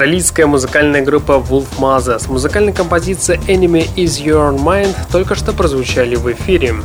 Австралийская 0.00 0.46
музыкальная 0.46 1.02
группа 1.02 1.32
Wolf 1.32 1.66
Mother 1.78 2.18
с 2.18 2.26
музыкальной 2.26 2.72
композицией 2.72 3.38
Enemy 3.40 3.86
Is 3.96 4.24
Your 4.24 4.58
Mind 4.58 4.96
только 5.12 5.34
что 5.34 5.52
прозвучали 5.52 6.14
в 6.14 6.32
эфире. 6.32 6.76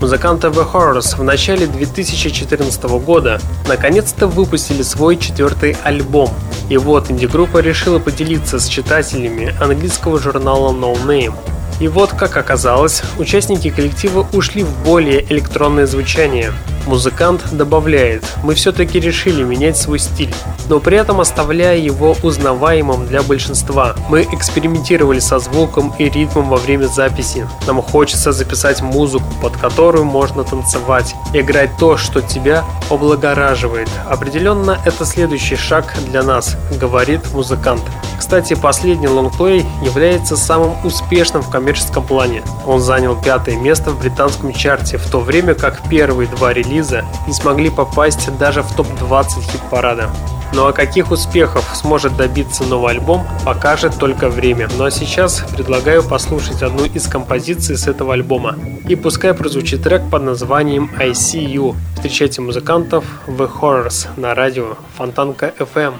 Музыканты 0.00 0.46
The 0.46 0.66
Horrors 0.72 1.18
в 1.18 1.22
начале 1.22 1.66
2014 1.66 2.82
года 3.04 3.42
наконец-то 3.68 4.26
выпустили 4.26 4.80
свой 4.80 5.18
четвертый 5.18 5.76
альбом. 5.84 6.30
И 6.70 6.78
вот 6.78 7.10
инди-группа 7.10 7.58
решила 7.58 7.98
поделиться 7.98 8.58
с 8.58 8.68
читателями 8.68 9.54
английского 9.60 10.18
журнала 10.18 10.72
No 10.72 10.96
Name. 11.04 11.34
И 11.78 11.88
вот, 11.88 12.12
как 12.12 12.38
оказалось, 12.38 13.02
участники 13.18 13.68
коллектива 13.68 14.26
ушли 14.32 14.62
в 14.62 14.82
более 14.82 15.30
электронное 15.30 15.84
звучание– 15.84 16.54
Музыкант 16.86 17.42
добавляет, 17.50 18.22
мы 18.44 18.54
все-таки 18.54 19.00
решили 19.00 19.42
менять 19.42 19.76
свой 19.76 19.98
стиль, 19.98 20.32
но 20.68 20.78
при 20.78 20.96
этом 20.96 21.20
оставляя 21.20 21.76
его 21.76 22.16
узнаваемым 22.22 23.08
для 23.08 23.22
большинства. 23.22 23.96
Мы 24.08 24.22
экспериментировали 24.22 25.18
со 25.18 25.40
звуком 25.40 25.92
и 25.98 26.08
ритмом 26.08 26.48
во 26.48 26.58
время 26.58 26.86
записи. 26.86 27.48
Нам 27.66 27.82
хочется 27.82 28.30
записать 28.30 28.82
музыку, 28.82 29.26
под 29.42 29.56
которую 29.56 30.04
можно 30.04 30.44
танцевать, 30.44 31.16
играть 31.34 31.70
то, 31.76 31.96
что 31.96 32.22
тебя 32.22 32.64
облагораживает. 32.88 33.88
Определенно, 34.08 34.78
это 34.84 35.04
следующий 35.04 35.56
шаг 35.56 35.92
для 36.08 36.22
нас, 36.22 36.56
говорит 36.80 37.32
музыкант. 37.32 37.82
Кстати, 38.18 38.54
последний 38.54 39.08
лонгплей 39.08 39.64
является 39.82 40.36
самым 40.36 40.74
успешным 40.84 41.42
в 41.42 41.50
коммерческом 41.50 42.04
плане. 42.04 42.42
Он 42.66 42.80
занял 42.80 43.20
пятое 43.20 43.56
место 43.56 43.90
в 43.90 44.00
британском 44.00 44.52
чарте, 44.52 44.98
в 44.98 45.10
то 45.10 45.20
время 45.20 45.54
как 45.54 45.88
первые 45.88 46.28
два 46.28 46.52
релиза 46.52 47.04
не 47.26 47.32
смогли 47.32 47.70
попасть 47.70 48.28
даже 48.38 48.62
в 48.62 48.74
топ-20 48.74 49.42
хит-парада. 49.42 50.10
Ну 50.52 50.66
а 50.66 50.72
каких 50.72 51.10
успехов 51.10 51.68
сможет 51.74 52.16
добиться 52.16 52.64
новый 52.64 52.92
альбом, 52.92 53.26
покажет 53.44 53.98
только 53.98 54.30
время. 54.30 54.68
Ну 54.78 54.84
а 54.84 54.90
сейчас 54.90 55.44
предлагаю 55.54 56.02
послушать 56.02 56.62
одну 56.62 56.84
из 56.84 57.06
композиций 57.08 57.76
с 57.76 57.86
этого 57.86 58.14
альбома. 58.14 58.56
И 58.88 58.94
пускай 58.94 59.34
прозвучит 59.34 59.82
трек 59.82 60.08
под 60.10 60.22
названием 60.22 60.90
I 60.98 61.10
See 61.10 61.44
You. 61.44 61.74
Встречайте 61.96 62.40
музыкантов 62.40 63.04
The 63.26 63.50
Horrors 63.60 64.08
на 64.16 64.34
радио 64.34 64.76
Фонтанка 64.96 65.52
FM. 65.58 65.94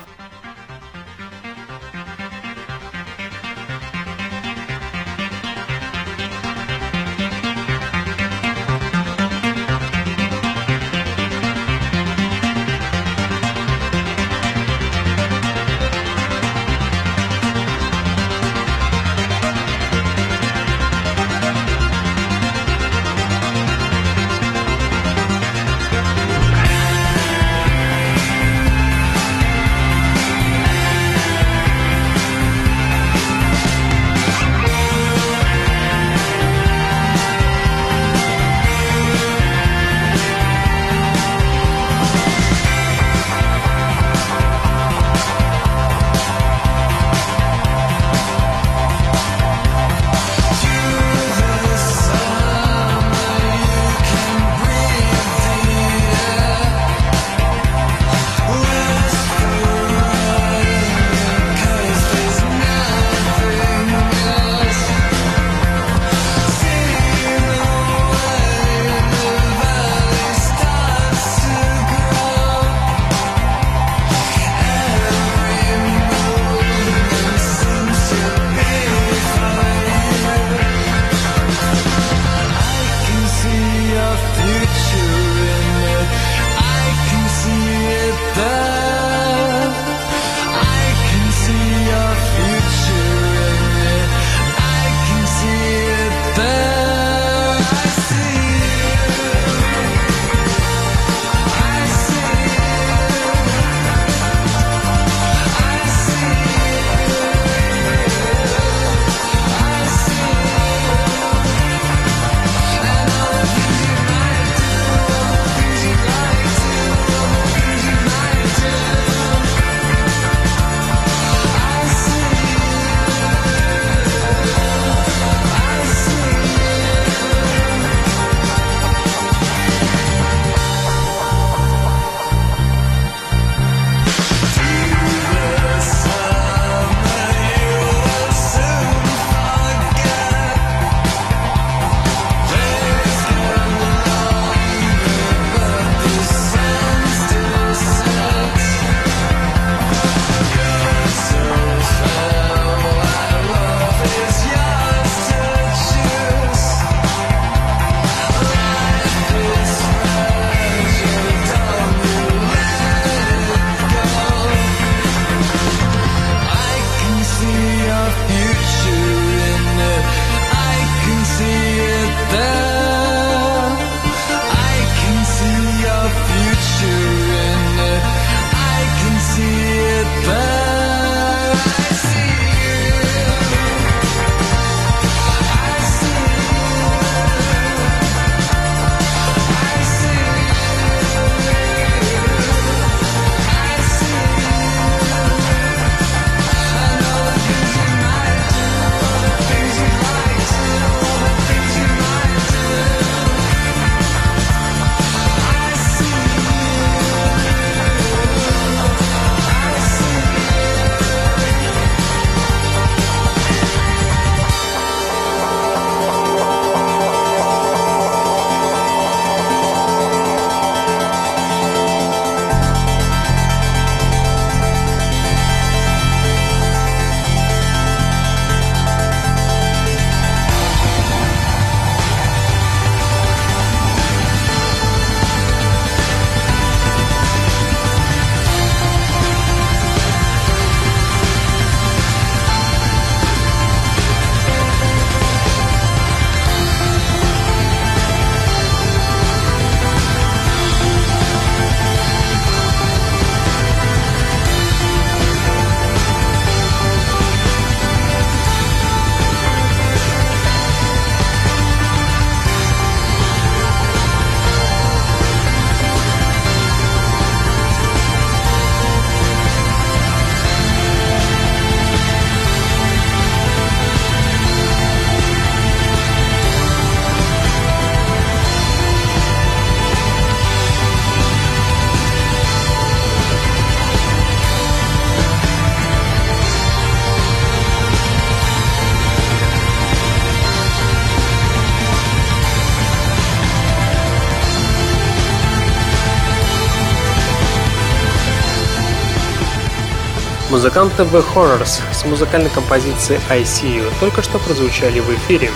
Музыканты 300.67 301.05
The 301.05 301.25
Horrors 301.33 301.81
с 301.93 302.05
музыкальной 302.05 302.51
композицией 302.51 303.21
I 303.31 303.43
See 303.43 303.77
You 303.77 303.89
только 304.01 304.21
что 304.21 304.41
прозвучали 304.41 304.99
в 304.99 305.09
эфире. 305.15 305.49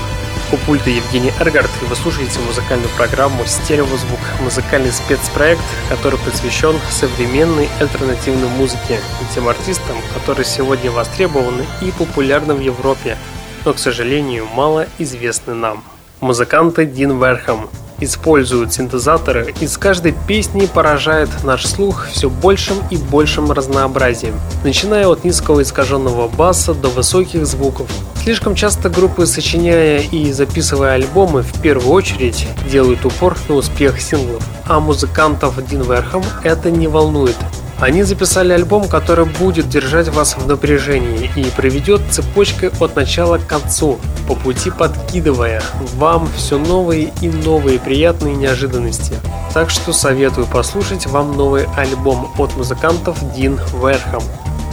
У 0.52 0.56
пульта 0.58 0.88
Евгений 0.88 1.32
Эргард, 1.40 1.68
и 1.82 1.86
вы 1.86 1.96
слушаете 1.96 2.38
музыкальную 2.38 2.88
программу 2.96 3.44
«Стереозвук», 3.44 4.20
музыкальный 4.40 4.92
спецпроект, 4.92 5.64
который 5.88 6.16
посвящен 6.20 6.76
современной 6.90 7.68
альтернативной 7.80 8.46
музыке 8.50 9.00
и 9.20 9.34
тем 9.34 9.48
артистам, 9.48 9.96
которые 10.14 10.44
сегодня 10.44 10.92
востребованы 10.92 11.66
и 11.82 11.90
популярны 11.90 12.54
в 12.54 12.60
Европе, 12.60 13.18
но, 13.64 13.72
к 13.72 13.80
сожалению, 13.80 14.46
мало 14.46 14.86
известны 14.98 15.54
нам. 15.54 15.82
Музыканты 16.20 16.86
Дин 16.86 17.20
Верхам, 17.20 17.68
используют 18.00 18.72
синтезаторы, 18.72 19.54
и 19.60 19.66
с 19.66 19.76
каждой 19.76 20.14
песней 20.26 20.66
поражает 20.66 21.28
наш 21.44 21.66
слух 21.66 22.08
все 22.08 22.28
большим 22.28 22.78
и 22.90 22.96
большим 22.96 23.52
разнообразием, 23.52 24.34
начиная 24.64 25.06
от 25.06 25.24
низкого 25.24 25.62
искаженного 25.62 26.28
баса 26.28 26.74
до 26.74 26.88
высоких 26.88 27.46
звуков. 27.46 27.88
Слишком 28.22 28.54
часто 28.54 28.90
группы, 28.90 29.24
сочиняя 29.24 30.00
и 30.00 30.30
записывая 30.32 30.92
альбомы, 30.92 31.42
в 31.42 31.60
первую 31.62 31.92
очередь 31.92 32.46
делают 32.70 33.04
упор 33.06 33.36
на 33.48 33.54
успех 33.54 34.00
синглов, 34.00 34.46
а 34.66 34.78
музыкантов 34.78 35.66
Дин 35.66 35.82
Верхам 35.82 36.22
это 36.42 36.70
не 36.70 36.86
волнует. 36.86 37.36
Они 37.80 38.02
записали 38.02 38.52
альбом, 38.52 38.88
который 38.88 39.24
будет 39.24 39.70
держать 39.70 40.08
вас 40.08 40.36
в 40.36 40.46
напряжении 40.46 41.30
и 41.34 41.44
приведет 41.56 42.02
цепочкой 42.10 42.70
от 42.78 42.94
начала 42.94 43.38
к 43.38 43.46
концу, 43.46 43.98
по 44.28 44.34
пути 44.34 44.70
подкидывая 44.70 45.62
вам 45.94 46.28
все 46.36 46.58
новые 46.58 47.10
и 47.22 47.30
новые 47.30 47.78
приятные 47.78 48.36
неожиданности. 48.36 49.14
Так 49.54 49.70
что 49.70 49.94
советую 49.94 50.46
послушать 50.46 51.06
вам 51.06 51.36
новый 51.36 51.64
альбом 51.74 52.30
от 52.36 52.54
музыкантов 52.54 53.16
Дин 53.34 53.58
Верхам. 53.82 54.22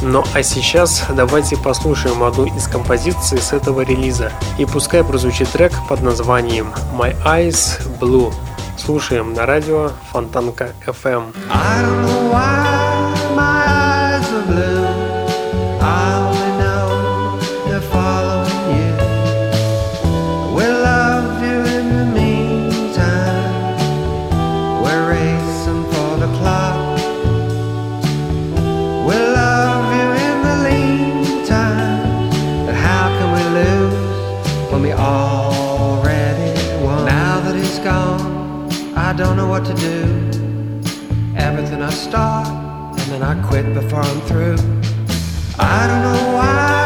Ну 0.01 0.26
а 0.34 0.43
сейчас 0.43 1.03
давайте 1.16 1.55
послушаем 1.55 2.24
одну 2.24 2.45
из 2.45 2.68
композиций 2.68 3.39
с 3.39 3.53
этого 3.53 3.82
релиза. 3.82 4.34
И 4.60 4.66
пускай 4.66 5.03
прозвучит 5.05 5.47
трек 5.49 5.72
под 5.88 6.01
названием 6.01 6.74
My 6.93 7.16
Eyes 7.26 7.82
Blue. 8.01 8.34
Слушаем 8.78 9.34
на 9.34 9.45
радио 9.45 9.91
Фонтанка 10.12 10.72
FM. 10.86 11.34
I 11.49 11.82
don't 11.82 12.05
know 12.05 12.32
why. 12.32 12.97
What 39.60 39.66
to 39.66 39.74
do. 39.82 40.03
Everything 41.36 41.82
I 41.82 41.89
start, 41.89 42.47
and 42.47 43.12
then 43.12 43.24
I 43.24 43.34
quit 43.47 43.74
before 43.74 44.01
I'm 44.01 44.22
through. 44.22 44.58
I 45.58 45.88
don't 45.88 46.03
know 46.03 46.36
why. 46.36 46.77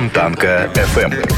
Фонтанка 0.00 0.70
FM. 0.72 1.30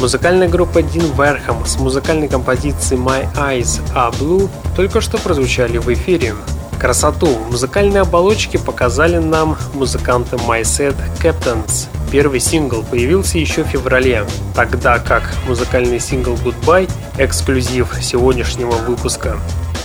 Музыкальная 0.00 0.48
группа 0.48 0.80
Дин 0.80 1.12
Верхам 1.12 1.66
с 1.66 1.78
музыкальной 1.78 2.26
композицией 2.26 2.98
My 2.98 3.30
Eyes 3.34 3.82
Are 3.94 4.10
Blue 4.18 4.48
только 4.74 5.02
что 5.02 5.18
прозвучали 5.18 5.76
в 5.76 5.92
эфире. 5.92 6.36
Красоту 6.80 7.26
в 7.26 7.50
музыкальной 7.50 8.00
оболочке 8.00 8.58
показали 8.58 9.18
нам 9.18 9.58
музыканты 9.74 10.36
My 10.36 10.62
Set 10.62 10.96
Captains. 11.22 11.88
Первый 12.10 12.40
сингл 12.40 12.82
появился 12.82 13.36
еще 13.36 13.62
в 13.62 13.66
феврале, 13.66 14.24
тогда 14.54 14.98
как 14.98 15.34
музыкальный 15.46 16.00
сингл 16.00 16.32
Goodbye– 16.32 16.90
эксклюзив 17.18 17.94
сегодняшнего 18.00 18.72
выпуска 18.72 19.36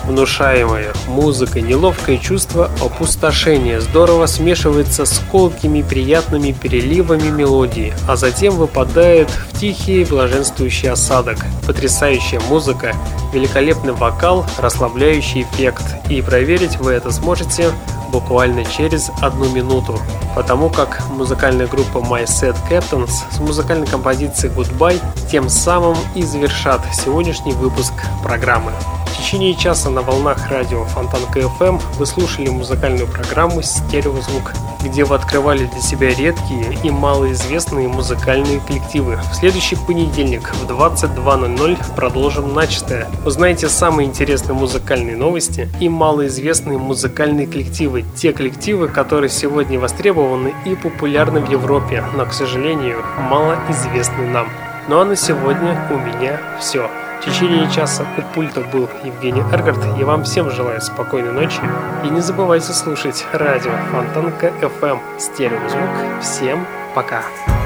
Внушаемое 0.10 0.92
музыкой 1.08 1.62
неловкое 1.62 2.18
чувство 2.18 2.72
опустошения 2.82 3.80
здорово 3.80 4.26
смешивается 4.26 5.06
с 5.06 5.20
колкими 5.32 5.84
приятными 5.84 6.52
переливами 6.52 7.30
мелодии, 7.30 7.94
а 8.08 8.16
затем 8.16 8.56
выпадает 8.56 9.30
в 9.30 9.60
тихий 9.60 10.04
блаженствующий 10.06 10.90
осадок. 10.90 11.38
Потрясающая 11.68 12.40
музыка, 12.50 12.96
великолепный 13.34 13.94
вокал, 13.94 14.48
расслабляющий 14.58 15.44
эффект. 15.44 15.84
И 16.10 16.24
проверить 16.24 16.78
вы 16.78 16.94
это 16.94 17.12
сможете 17.12 17.70
буквально 18.12 18.66
через 18.66 19.12
одну 19.22 19.48
минуту, 19.52 20.00
потому 20.36 20.72
как 20.72 21.08
музыкальная 21.12 21.68
группа 21.68 22.00
My 22.00 22.26
Sad 22.26 22.56
Captains 22.68 23.12
с 23.30 23.38
музыкальной 23.38 23.86
композицией 23.86 24.52
Goodbye 24.56 25.00
тем 25.30 25.50
самым 25.50 25.98
и 26.16 26.24
завершат 26.24 26.82
сегодняшний 26.94 27.54
выпуск 27.54 27.94
программы. 28.24 28.72
В 29.10 29.18
течение 29.18 29.56
часа 29.56 29.90
на 29.90 30.02
волнах 30.02 30.50
радио 30.50 30.86
Фонтанка 30.86 31.22
FM 31.32 31.78
вы 31.98 32.06
слушали 32.06 32.50
музыкальную 32.50 33.08
программу 33.08 33.62
«Стереозвук», 33.62 34.54
где 34.84 35.04
вы 35.04 35.16
открывали 35.16 35.66
для 35.66 35.82
себя 35.82 36.10
редкие 36.10 36.78
и 36.84 36.90
малоизвестные 36.90 37.88
музыкальные 37.88 38.60
коллективы. 38.62 39.20
В 39.32 39.36
следующий 39.36 39.76
понедельник 39.76 40.54
в 40.54 40.72
22.00 40.72 41.96
продолжим 41.96 42.54
начатое. 42.54 43.08
Узнаете 43.26 43.68
самые 43.68 44.08
интересные 44.08 44.54
музыкальные 44.54 45.18
новости 45.18 45.70
и 45.80 45.90
малоизвестные 45.90 46.78
музыкальные 46.78 47.48
коллективы. 47.48 48.06
Те 48.16 48.32
коллективы, 48.32 48.88
которые 48.88 49.30
сегодня 49.30 49.80
востребованы 49.80 50.54
и 50.66 50.76
популярны 50.76 51.42
в 51.42 51.50
Европе, 51.50 52.04
но, 52.16 52.26
к 52.26 52.34
сожалению, 52.34 53.04
малоизвестны 53.18 54.28
нам. 54.28 54.50
Ну 54.88 55.00
а 55.00 55.06
на 55.06 55.16
сегодня 55.16 55.88
у 55.92 55.98
меня 55.98 56.40
все. 56.60 56.90
В 57.20 57.26
течение 57.26 57.70
часа 57.70 58.08
у 58.18 58.22
пульта 58.34 58.62
был 58.62 58.90
Евгений 59.04 59.42
Эргард. 59.52 59.98
Я 59.98 60.06
вам 60.06 60.24
всем 60.24 60.50
желаю 60.50 60.80
спокойной 60.80 61.34
ночи. 61.34 61.60
И 62.06 62.10
не 62.10 62.22
забывайте 62.22 62.72
слушать 62.72 63.26
радио 63.34 63.72
Фонтанка 63.92 64.48
FM 64.62 65.00
Стереозвук. 65.20 66.22
Всем 66.22 66.66
пока. 66.96 67.22
music. 67.22 67.59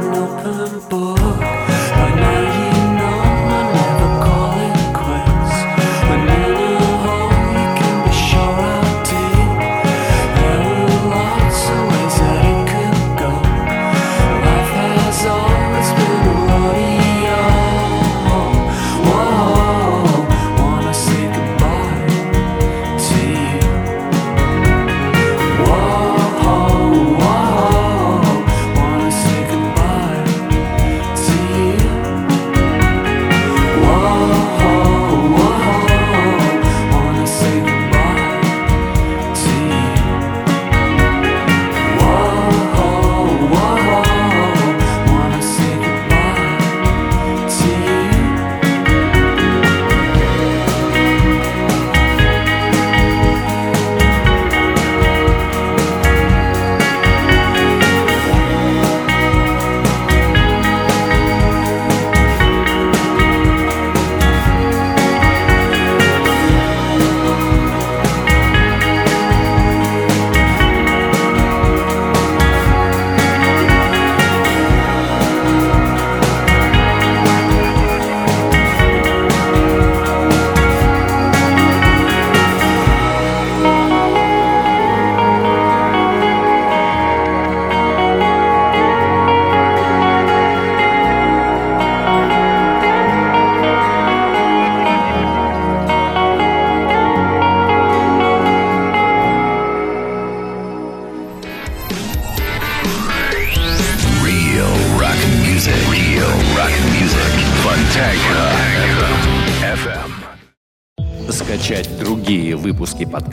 an 0.00 0.14
open 0.14 0.88
book. 0.88 1.49